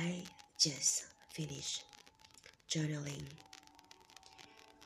[0.00, 0.22] I
[0.58, 1.84] just finished
[2.70, 3.24] journaling.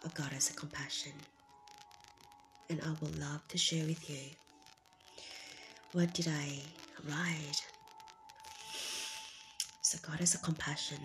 [0.05, 1.13] A goddess of compassion,
[2.71, 4.31] and I would love to share with you.
[5.93, 6.63] What did I
[7.09, 7.63] write.
[9.83, 10.99] So, goddess of compassion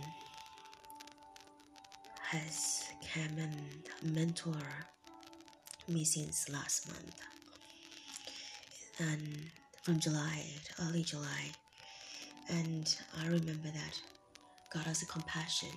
[2.21, 4.63] has come and mentor
[5.87, 7.21] me since last month,
[8.99, 9.49] and
[9.83, 11.51] from July to early July,
[12.49, 14.01] and I remember that
[14.73, 15.69] goddess of compassion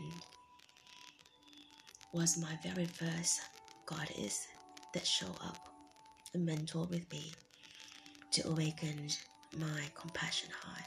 [2.12, 3.40] was my very first
[3.86, 4.46] goddess
[4.94, 5.68] that showed up
[6.34, 7.32] and mentor with me
[8.32, 9.08] to awaken
[9.58, 10.86] my compassion heart.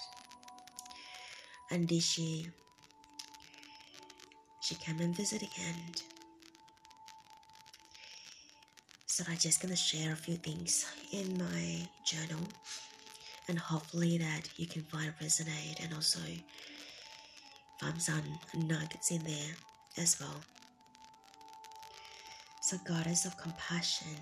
[1.72, 2.48] And did she
[4.62, 5.76] she came and visit again.
[9.06, 12.48] So I'm just gonna share a few things in my journal
[13.48, 16.20] and hopefully that you can find resonate and also
[17.80, 18.24] find some
[18.56, 19.56] nuggets in there
[19.98, 20.42] as well.
[22.62, 24.18] So, goddess of compassion,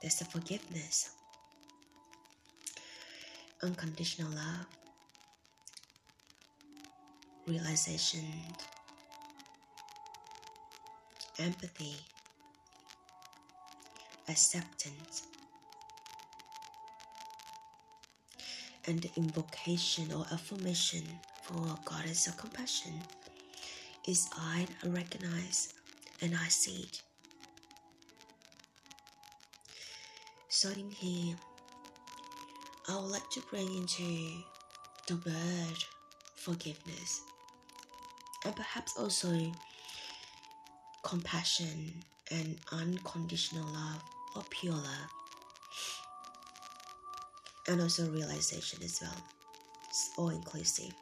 [0.00, 1.10] there's the forgiveness,
[3.62, 4.66] unconditional love,
[7.46, 8.24] realization,
[11.38, 11.96] empathy,
[14.28, 15.24] acceptance,
[18.86, 21.02] and invocation or affirmation
[21.42, 22.92] for goddess of compassion
[24.06, 25.74] is I recognize
[26.22, 27.02] and I see it.
[30.48, 31.36] Starting here,
[32.88, 34.42] I would like to bring into
[35.08, 35.78] the word
[36.36, 37.22] forgiveness
[38.44, 39.52] and perhaps also
[41.02, 41.92] compassion
[42.30, 44.02] and unconditional love
[44.34, 45.10] or pure love,
[47.68, 49.16] and also realization as well.
[49.88, 50.92] It's all inclusive.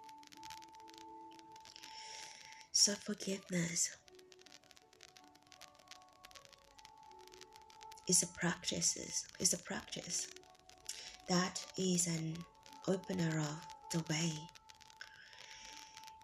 [2.72, 3.90] So, forgiveness
[8.08, 10.28] is a practice is a practice
[11.28, 12.36] that is an
[12.86, 14.30] opener of the way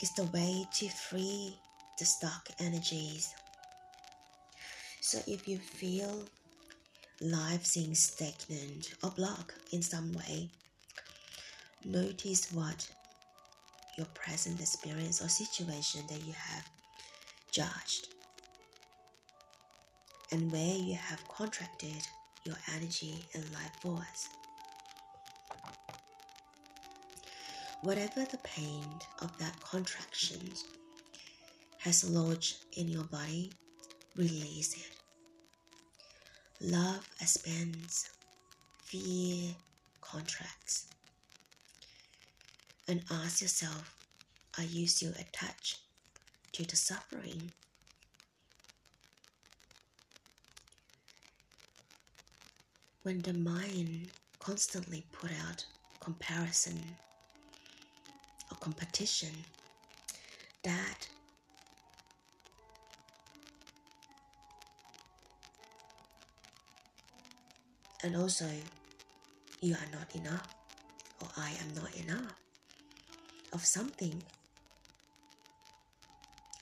[0.01, 1.57] it's the way to free
[1.99, 3.35] the stuck energies
[5.01, 6.27] so if you feel
[7.21, 10.49] life seems stagnant or blocked in some way
[11.85, 12.89] notice what
[13.97, 16.65] your present experience or situation that you have
[17.53, 18.09] judged
[20.33, 22.03] and where you have contracted
[22.45, 24.29] your energy and life force.
[27.83, 28.85] Whatever the pain
[29.21, 30.53] of that contraction
[31.79, 33.51] has lodged in your body,
[34.17, 35.00] release it.
[36.63, 38.11] Love expands,
[38.83, 39.55] fear
[40.03, 40.87] contracts.
[42.87, 43.95] And ask yourself
[44.59, 45.79] are you still attached
[46.53, 47.53] to the suffering
[53.03, 55.65] when the mind constantly put out
[56.01, 56.83] comparison
[58.51, 59.33] or competition
[60.63, 61.09] that
[68.03, 68.49] and also
[69.61, 70.55] you are not enough
[71.21, 72.35] or I am not enough
[73.53, 74.23] of something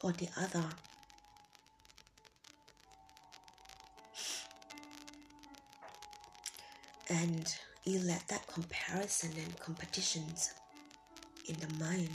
[0.02, 0.64] or the other.
[7.10, 7.52] And
[7.84, 10.52] you let that comparison and competitions
[11.48, 12.10] in the mind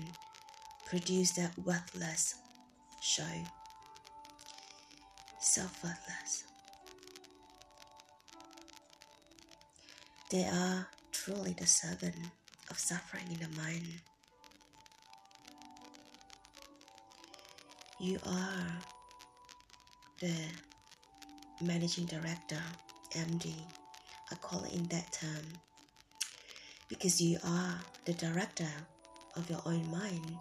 [0.86, 2.36] produce that worthless
[3.02, 3.24] show.
[5.40, 6.44] Self-worthless
[10.34, 12.16] they are truly the servant
[12.72, 13.88] of suffering in the mind.
[18.00, 18.68] You are
[20.20, 20.34] the
[21.62, 22.64] managing director
[23.12, 23.54] md
[24.32, 25.46] I call it in that term.
[26.90, 28.74] Because you are the director
[29.36, 30.36] of your own mind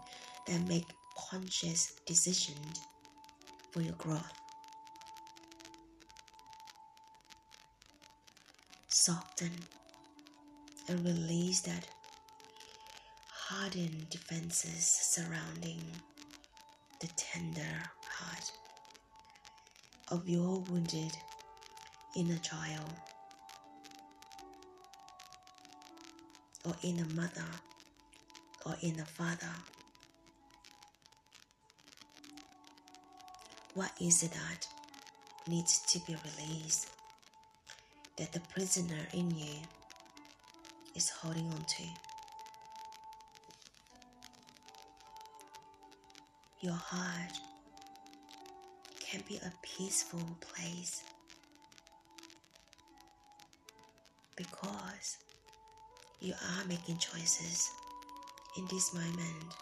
[0.46, 0.86] that make
[1.18, 2.80] conscious decisions
[3.70, 4.32] for your growth.
[8.88, 9.50] Soften
[10.92, 11.86] and release that
[13.30, 15.80] hardened defenses surrounding
[17.00, 18.52] the tender heart
[20.08, 21.12] of your wounded
[22.16, 22.92] inner child.
[26.64, 27.44] or in a mother
[28.64, 29.50] or in a father?
[33.74, 34.68] What is it that
[35.48, 36.88] needs to be released
[38.16, 39.56] that the prisoner in you
[40.94, 41.84] is holding on to?
[46.62, 47.40] your heart
[49.00, 51.02] can be a peaceful place
[54.36, 55.18] because
[56.20, 57.68] you are making choices
[58.56, 59.54] in this moment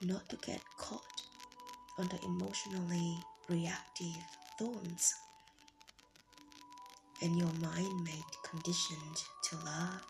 [0.00, 1.02] not to get caught
[1.98, 3.18] on the emotionally
[3.50, 4.16] reactive
[4.58, 5.12] thorns
[7.22, 10.02] and your mind made conditioned to love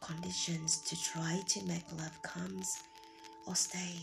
[0.00, 2.76] conditions to try to make love comes
[3.46, 3.96] or stay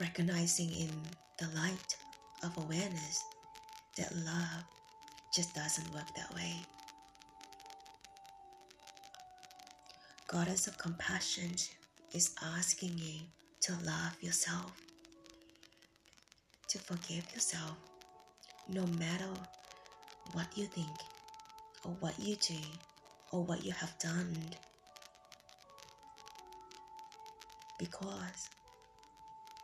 [0.00, 0.90] recognizing in
[1.38, 1.96] the light
[2.42, 3.22] of awareness
[3.96, 4.64] that love
[5.34, 6.54] just doesn't work that way.
[10.28, 11.52] Goddess of compassion
[12.12, 13.20] is asking you
[13.60, 14.72] to love yourself,
[16.66, 17.76] to forgive yourself,
[18.68, 19.28] no matter
[20.32, 20.90] what you think,
[21.84, 22.58] or what you do,
[23.30, 24.36] or what you have done.
[27.78, 28.48] Because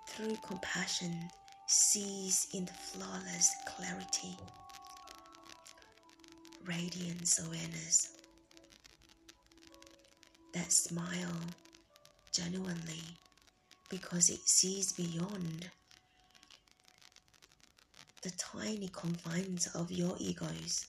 [0.07, 1.29] through compassion
[1.67, 4.37] sees in the flawless clarity,
[6.65, 8.11] radiance awareness,
[10.53, 11.41] that smile
[12.33, 13.03] genuinely
[13.89, 15.71] because it sees beyond
[18.23, 20.87] the tiny confines of your egos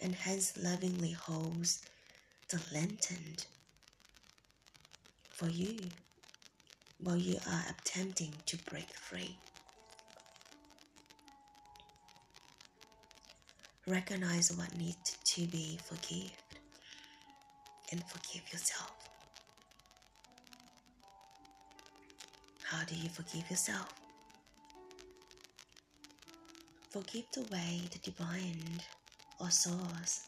[0.00, 1.82] and hence lovingly holds
[2.50, 3.36] the lantern
[5.30, 5.76] for you
[7.02, 9.36] while you are attempting to break free.
[13.86, 16.30] Recognize what needs to be forgiven
[17.90, 18.92] and forgive yourself.
[22.64, 23.94] How do you forgive yourself?
[26.90, 28.80] Forgive the way the divine
[29.40, 30.26] or source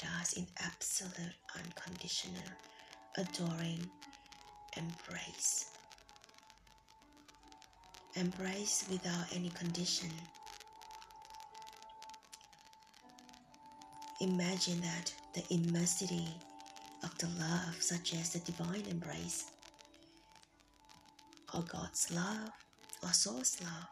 [0.00, 2.42] does in absolute unconditional
[3.16, 3.88] adoring
[4.76, 5.66] embrace.
[8.16, 10.10] Embrace without any condition.
[14.20, 16.28] Imagine that the immensity
[17.04, 19.44] of the love, such as the divine embrace,
[21.54, 22.50] or God's love,
[23.02, 23.88] or Source love.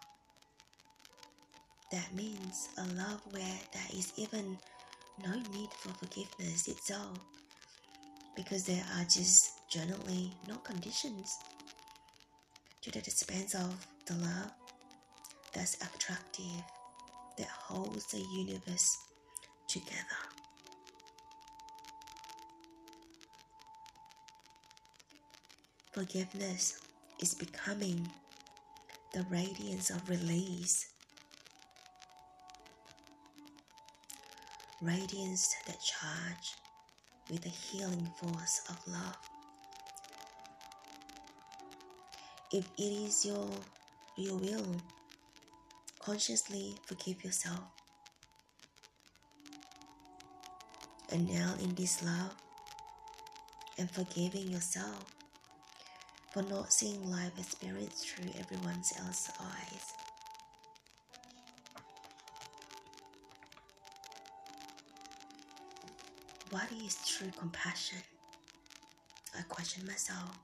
[1.92, 4.58] That means a love where there is even
[5.24, 7.18] no need for forgiveness itself,
[8.34, 11.36] because there are just generally no conditions
[12.80, 14.50] to the expanse of the love
[15.52, 16.64] that's attractive,
[17.36, 18.96] that holds the universe
[19.68, 20.21] together.
[25.92, 26.80] Forgiveness
[27.20, 28.10] is becoming
[29.12, 30.86] the radiance of release,
[34.80, 36.54] radiance that charge
[37.30, 39.18] with the healing force of love.
[42.52, 43.50] If it is your,
[44.16, 44.76] your will,
[45.98, 47.64] consciously forgive yourself.
[51.10, 52.34] And now, in this love
[53.76, 55.21] and forgiving yourself
[56.32, 59.92] for not seeing life experience through everyone else's eyes.
[66.50, 67.98] What is true compassion?
[69.38, 70.38] I question myself.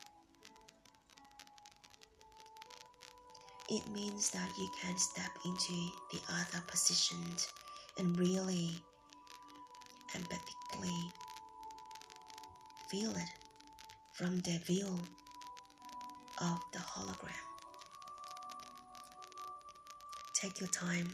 [3.71, 5.73] It means that you can step into
[6.13, 7.19] the other position
[7.99, 8.73] and really
[10.15, 11.13] empathically
[12.89, 13.29] feel it
[14.13, 14.99] from their view
[16.41, 17.45] of the hologram.
[20.35, 21.11] Take your time.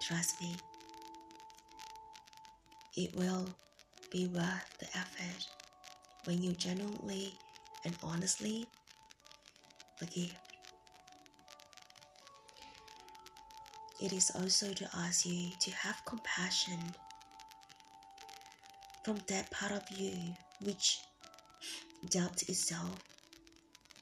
[0.00, 0.56] Trust me.
[2.96, 3.48] It will
[4.10, 5.46] be worth the effort
[6.24, 7.34] when you genuinely
[7.84, 8.66] and honestly
[9.96, 10.34] forgive.
[14.00, 16.78] It is also to ask you to have compassion
[19.04, 20.98] from that part of you which
[22.10, 23.02] doubts itself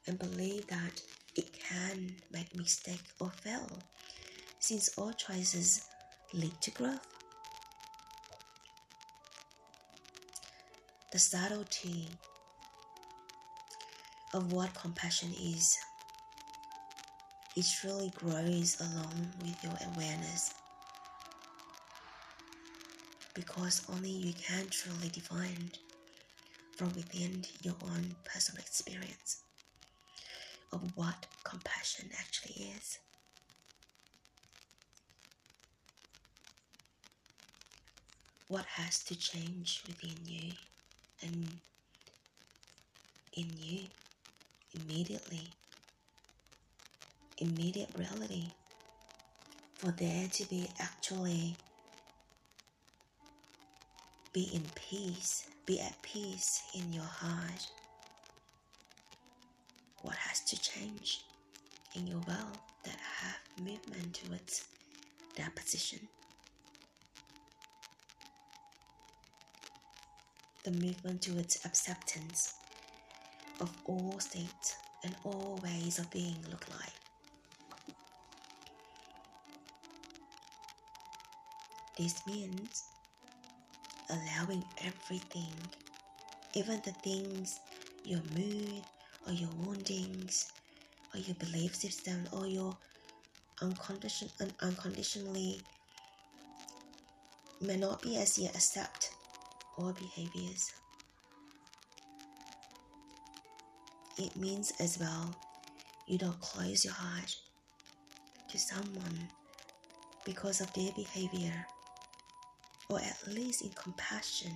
[0.06, 1.00] and believe that
[1.36, 3.68] it can make mistake or fail
[4.58, 5.86] since all choices
[6.32, 7.06] lead to growth.
[11.12, 12.08] The subtlety
[14.34, 15.76] of what compassion is.
[17.54, 20.54] It truly grows along with your awareness
[23.34, 25.70] because only you can truly define
[26.82, 29.42] from within your own personal experience
[30.72, 32.98] of what compassion actually is.
[38.48, 40.54] What has to change within you
[41.22, 41.46] and
[43.34, 43.82] in you
[44.74, 45.50] immediately,
[47.38, 48.48] immediate reality,
[49.76, 51.54] for there to be actually
[54.32, 57.66] be in peace be at peace in your heart.
[60.02, 61.24] What has to change
[61.94, 64.66] in your world that have movement towards
[65.36, 66.00] that position?
[70.64, 72.54] The movement towards acceptance
[73.60, 76.92] of all states and all ways of being look like.
[81.96, 82.84] This means
[84.12, 85.52] allowing everything,
[86.54, 87.58] even the things,
[88.04, 88.82] your mood
[89.26, 90.52] or your woundings
[91.14, 92.76] or your belief system or your
[93.60, 95.60] uncondition, un- unconditionally
[97.60, 99.10] may not be as yet accept
[99.78, 100.72] all behaviors.
[104.18, 105.34] It means as well
[106.06, 107.34] you don't close your heart
[108.48, 109.28] to someone
[110.24, 111.66] because of their behavior
[112.88, 114.52] or at least in compassion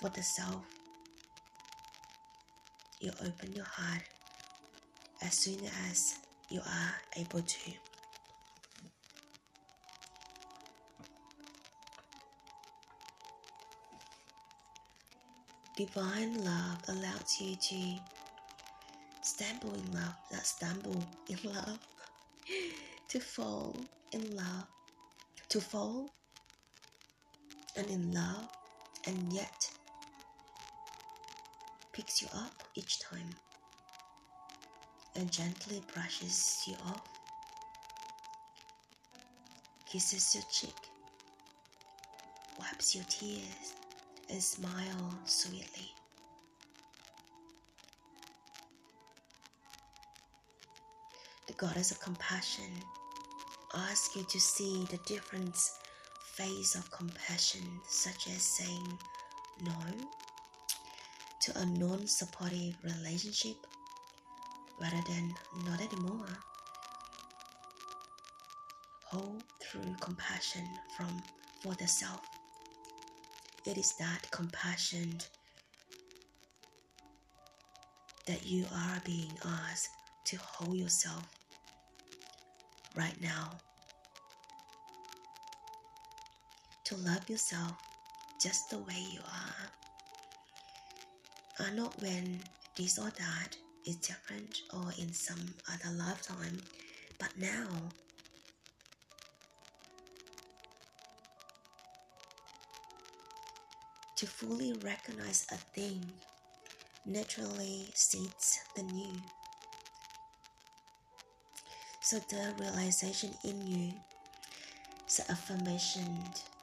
[0.00, 0.64] for the self.
[3.00, 4.02] You open your heart
[5.22, 7.72] as soon as you are able to.
[15.76, 17.98] Divine love allows you to
[19.22, 21.78] stumble in love, not stumble in love,
[23.08, 23.74] to fall
[24.12, 24.66] in love,
[25.48, 26.12] to fall
[27.76, 28.48] and in love,
[29.06, 29.70] and yet
[31.92, 33.30] picks you up each time
[35.16, 37.02] and gently brushes you off,
[39.86, 40.76] kisses your cheek,
[42.58, 43.74] wipes your tears,
[44.30, 45.92] and smiles sweetly.
[51.46, 52.70] The goddess of compassion
[53.74, 55.78] asks you to see the difference
[56.36, 58.98] face of compassion, such as saying
[59.62, 59.72] no
[61.40, 63.56] to a non supportive relationship
[64.80, 66.26] rather than not anymore.
[69.04, 71.22] Hold through compassion from
[71.62, 72.20] for the self.
[73.66, 75.18] It is that compassion
[78.26, 79.88] that you are being asked
[80.26, 81.28] to hold yourself
[82.96, 83.58] right now
[86.94, 87.72] to love yourself
[88.40, 89.70] just the way you are.
[91.66, 92.40] Are not when
[92.76, 96.58] this or that is different or in some other lifetime,
[97.18, 97.66] but now.
[104.16, 106.04] To fully recognize a thing
[107.06, 109.14] naturally seeds the new.
[112.00, 113.92] So the realization in you,
[115.16, 116.18] the affirmation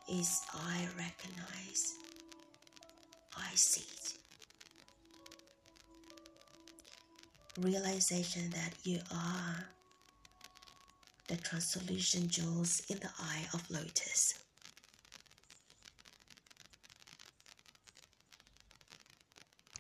[0.10, 1.96] is I recognize,
[3.38, 4.14] I see it.
[7.60, 9.68] Realization that you are
[11.28, 14.36] the translucent jewels in the eye of lotus.